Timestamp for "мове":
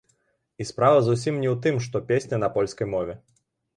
2.95-3.13